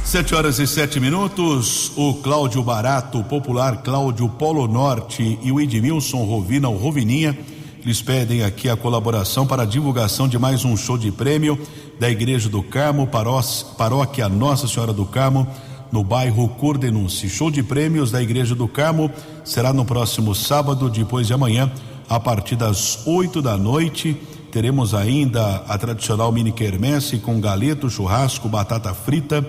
[0.04, 1.92] Sete horas e sete minutos.
[1.96, 7.38] O Cláudio Barato, o popular Cláudio Polo Norte e o Edmilson Rovina, o Rovininha,
[7.84, 11.60] eles pedem aqui a colaboração para a divulgação de mais um show de prêmio
[11.99, 13.09] da Igreja do Carmo,
[13.77, 15.45] paróquia Nossa Senhora do Carmo,
[15.91, 17.29] no bairro Cordenunce.
[17.29, 19.12] Show de prêmios da Igreja do Carmo
[19.43, 21.69] será no próximo sábado, depois de amanhã,
[22.07, 24.15] a partir das 8 da noite.
[24.49, 29.45] Teremos ainda a tradicional mini quermesse com galeto, churrasco, batata frita,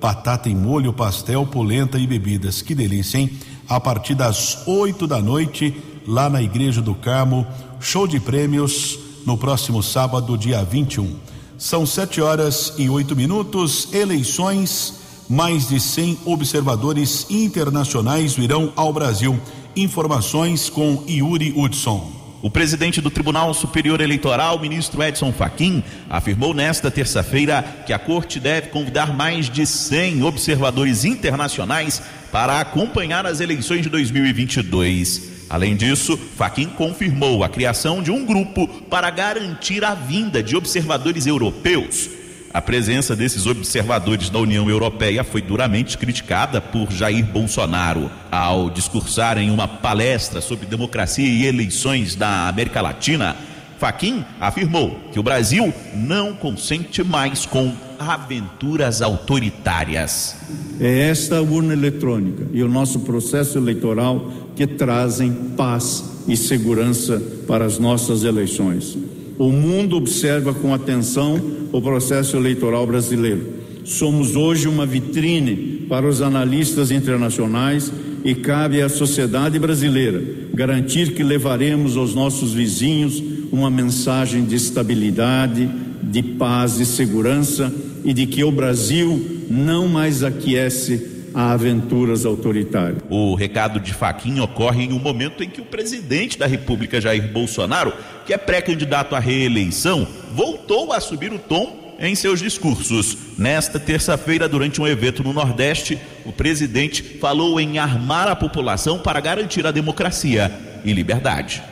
[0.00, 2.60] batata em molho, pastel, polenta e bebidas.
[2.60, 3.30] Que delícia, hein?
[3.66, 5.74] A partir das 8 da noite,
[6.06, 7.46] lá na Igreja do Carmo,
[7.80, 11.33] show de prêmios no próximo sábado, dia 21.
[11.64, 13.88] São sete horas e oito minutos.
[13.90, 15.00] Eleições.
[15.26, 19.40] Mais de 100 observadores internacionais virão ao Brasil.
[19.74, 22.12] Informações com Yuri Hudson.
[22.42, 28.38] O presidente do Tribunal Superior Eleitoral, ministro Edson Fachin, afirmou nesta terça-feira que a corte
[28.38, 35.33] deve convidar mais de 100 observadores internacionais para acompanhar as eleições de 2022.
[35.54, 41.28] Além disso, Faquin confirmou a criação de um grupo para garantir a vinda de observadores
[41.28, 42.10] europeus.
[42.52, 49.38] A presença desses observadores da União Europeia foi duramente criticada por Jair Bolsonaro ao discursar
[49.38, 53.36] em uma palestra sobre democracia e eleições da América Latina.
[53.78, 60.36] Faquim afirmou que o Brasil não consente mais com aventuras autoritárias.
[60.80, 67.64] É esta urna eletrônica e o nosso processo eleitoral que trazem paz e segurança para
[67.64, 68.96] as nossas eleições.
[69.38, 71.40] O mundo observa com atenção
[71.72, 73.64] o processo eleitoral brasileiro.
[73.84, 77.92] Somos hoje uma vitrine para os analistas internacionais
[78.24, 80.22] e cabe à sociedade brasileira
[80.54, 85.68] garantir que levaremos aos nossos vizinhos uma mensagem de estabilidade,
[86.02, 87.72] de paz e segurança
[88.04, 93.02] e de que o Brasil não mais aquece a aventuras autoritárias.
[93.10, 97.32] O recado de Faquinha ocorre em um momento em que o presidente da República, Jair
[97.32, 97.92] Bolsonaro,
[98.24, 103.16] que é pré-candidato à reeleição, voltou a subir o tom em seus discursos.
[103.36, 109.20] Nesta terça-feira, durante um evento no Nordeste, o presidente falou em armar a população para
[109.20, 110.52] garantir a democracia
[110.84, 111.62] e liberdade.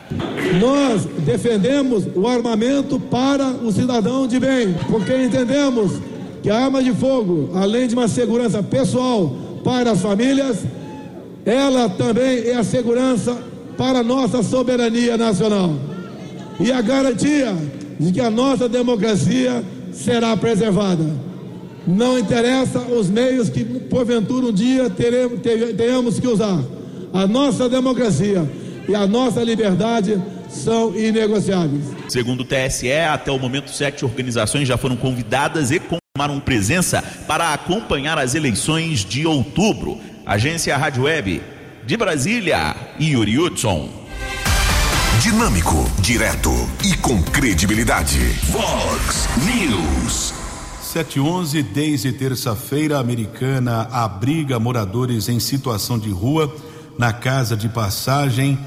[0.59, 6.01] Nós defendemos o armamento para o cidadão de bem, porque entendemos
[6.41, 10.57] que a arma de fogo, além de uma segurança pessoal, para as famílias,
[11.45, 13.37] ela também é a segurança
[13.77, 15.73] para a nossa soberania nacional
[16.59, 17.55] e a garantia
[17.99, 21.05] de que a nossa democracia será preservada.
[21.85, 25.39] Não interessa os meios que, porventura, um dia teremos,
[25.75, 26.59] tenhamos que usar.
[27.13, 28.49] A nossa democracia
[28.87, 31.83] e a nossa liberdade são inegociáveis.
[32.07, 35.79] Segundo o TSE, até o momento, sete organizações já foram convidadas e
[36.15, 39.99] tomaram presença para acompanhar as eleições de outubro.
[40.23, 41.41] Agência Rádio Web
[41.87, 43.89] de Brasília, Yuri Hudson.
[45.23, 46.51] Dinâmico, direto
[46.83, 48.19] e com credibilidade.
[48.51, 50.35] Vox News.
[50.83, 56.55] 711, desde terça-feira, a americana abriga moradores em situação de rua
[56.95, 58.59] na casa de passagem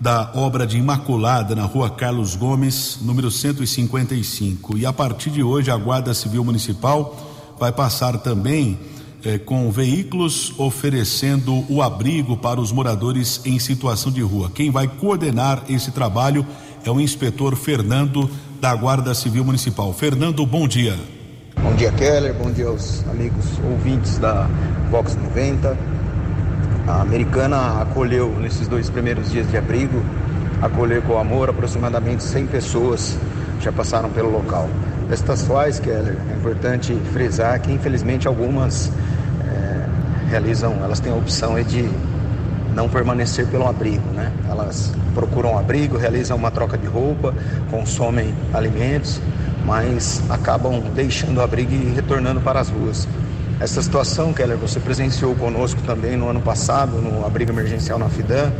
[0.00, 4.78] da obra de Imaculada na rua Carlos Gomes, número 155.
[4.78, 8.78] E a partir de hoje, a Guarda Civil Municipal vai passar também
[9.22, 14.50] eh, com veículos oferecendo o abrigo para os moradores em situação de rua.
[14.54, 16.46] Quem vai coordenar esse trabalho
[16.82, 19.92] é o inspetor Fernando da Guarda Civil Municipal.
[19.92, 20.98] Fernando, bom dia.
[21.62, 22.34] Bom dia, Keller.
[22.34, 24.48] Bom dia aos amigos ouvintes da
[24.90, 25.99] Vox 90.
[26.86, 30.02] A americana acolheu nesses dois primeiros dias de abrigo,
[30.60, 33.18] acolheu com amor aproximadamente 100 pessoas
[33.60, 34.68] já passaram pelo local.
[35.08, 38.90] Destas quais, Keller, é importante frisar que infelizmente algumas
[39.44, 41.88] é, realizam, elas têm a opção de
[42.74, 44.32] não permanecer pelo abrigo, né?
[44.48, 47.34] Elas procuram abrigo, realizam uma troca de roupa,
[47.70, 49.20] consomem alimentos,
[49.64, 53.06] mas acabam deixando o abrigo e retornando para as ruas.
[53.60, 58.50] Essa situação, Keller, você presenciou conosco também no ano passado, no abrigo emergencial na FIDAN.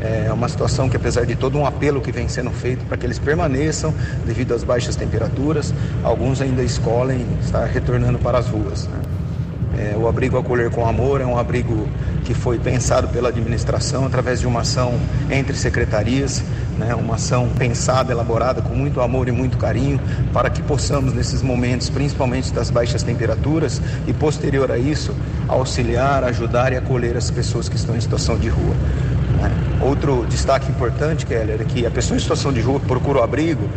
[0.00, 3.04] É uma situação que, apesar de todo um apelo que vem sendo feito para que
[3.04, 3.92] eles permaneçam
[4.24, 8.86] devido às baixas temperaturas, alguns ainda escolhem estar retornando para as ruas.
[8.86, 9.00] Né?
[9.78, 11.86] É, o abrigo Acolher com Amor é um abrigo
[12.24, 14.94] que foi pensado pela administração através de uma ação
[15.30, 16.42] entre secretarias,
[16.78, 20.00] né, uma ação pensada, elaborada com muito amor e muito carinho,
[20.32, 25.14] para que possamos, nesses momentos, principalmente das baixas temperaturas, e posterior a isso,
[25.48, 28.74] auxiliar, ajudar e acolher as pessoas que estão em situação de rua.
[29.40, 29.50] Né.
[29.80, 33.68] Outro destaque importante, Keller, é que a pessoa em situação de rua procura o abrigo,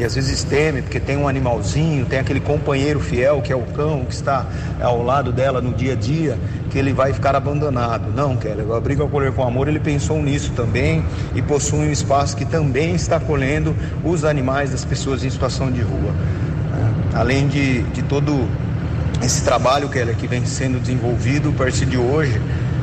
[0.00, 3.60] e às vezes teme porque tem um animalzinho, tem aquele companheiro fiel que é o
[3.60, 4.46] cão que está
[4.80, 6.38] ao lado dela no dia a dia,
[6.70, 8.10] que ele vai ficar abandonado.
[8.16, 12.34] Não, Keller, o Abrigo Acolher com Amor, ele pensou nisso também e possui um espaço
[12.34, 16.14] que também está acolhendo os animais das pessoas em situação de rua.
[17.12, 18.48] Além de, de todo
[19.22, 22.40] esse trabalho, Keller, que vem sendo desenvolvido a partir de hoje,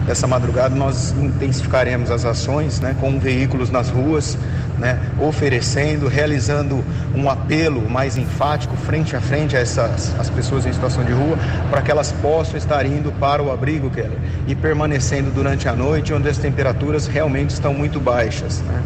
[0.08, 4.38] Nessa madrugada nós intensificaremos as ações né, com veículos nas ruas,
[4.78, 6.82] né, oferecendo, realizando
[7.14, 11.38] um apelo mais enfático frente a frente a essas as pessoas em situação de rua,
[11.70, 16.14] para que elas possam estar indo para o abrigo, Keller, e permanecendo durante a noite,
[16.14, 18.62] onde as temperaturas realmente estão muito baixas.
[18.62, 18.82] Né.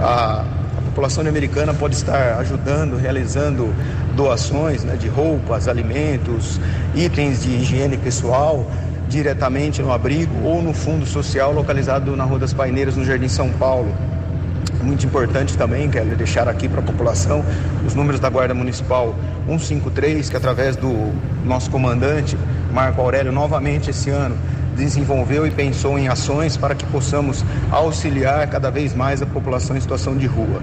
[0.00, 0.44] A,
[0.78, 3.74] a população americana pode estar ajudando, realizando
[4.14, 6.60] doações né, de roupas, alimentos,
[6.94, 8.64] itens de higiene pessoal
[9.08, 13.50] diretamente no abrigo ou no fundo social localizado na Rua das Paineiras, no Jardim São
[13.50, 13.92] Paulo.
[14.82, 17.44] Muito importante também, quero deixar aqui para a população
[17.86, 19.14] os números da Guarda Municipal
[19.46, 21.12] 153, que através do
[21.44, 22.36] nosso comandante
[22.72, 24.36] Marco Aurélio, novamente esse ano,
[24.76, 29.80] desenvolveu e pensou em ações para que possamos auxiliar cada vez mais a população em
[29.80, 30.62] situação de rua.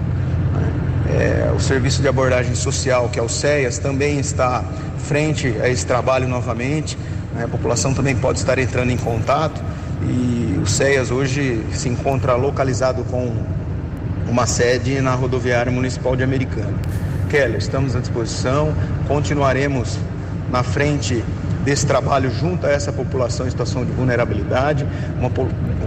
[1.10, 4.64] É, o Serviço de Abordagem Social, que é o SEAS, também está
[4.98, 6.98] frente a esse trabalho novamente.
[7.34, 7.44] Né?
[7.44, 9.62] A população também pode estar entrando em contato
[10.02, 13.32] e o SEAS hoje se encontra localizado com
[14.28, 16.74] uma sede na rodoviária municipal de Americana.
[17.28, 18.74] Keller, estamos à disposição,
[19.08, 19.98] continuaremos
[20.50, 21.24] na frente
[21.64, 24.86] desse trabalho junto a essa população em situação de vulnerabilidade,
[25.18, 25.30] uma,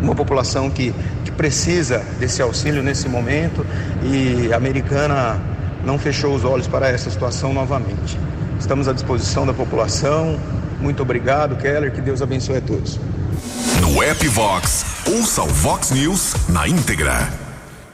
[0.01, 3.65] uma população que, que precisa desse auxílio nesse momento
[4.03, 5.39] e a americana
[5.85, 8.19] não fechou os olhos para essa situação novamente.
[8.59, 10.37] Estamos à disposição da população.
[10.79, 11.93] Muito obrigado, Keller.
[11.93, 12.99] Que Deus abençoe a todos.
[13.81, 17.31] No app Vox, ouça o Vox News na íntegra.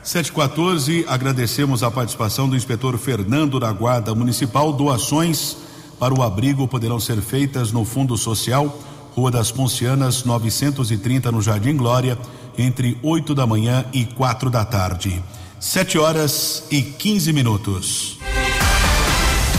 [0.03, 4.71] 714, agradecemos a participação do inspetor Fernando da Guarda Municipal.
[4.71, 5.57] Doações
[5.99, 8.77] para o abrigo poderão ser feitas no Fundo Social,
[9.15, 12.17] Rua das Poncianas, 930, no Jardim Glória,
[12.57, 15.23] entre 8 da manhã e quatro da tarde.
[15.59, 18.14] 7 horas e 15 minutos.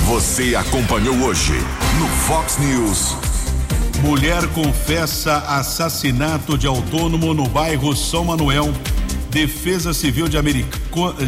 [0.06, 1.52] Você acompanhou hoje
[1.98, 3.16] no Fox News.
[4.04, 8.72] Mulher confessa assassinato de autônomo no bairro São Manuel.
[9.30, 10.78] Defesa Civil de, America,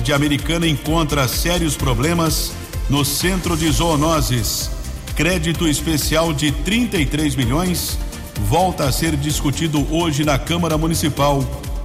[0.00, 2.52] de Americana encontra sérios problemas
[2.88, 4.70] no centro de zoonoses.
[5.16, 7.98] Crédito especial de 33 milhões
[8.42, 11.42] volta a ser discutido hoje na Câmara Municipal.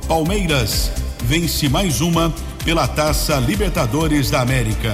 [0.08, 0.92] Palmeiras
[1.24, 2.32] vence mais uma
[2.64, 4.94] pela Taça Libertadores da América.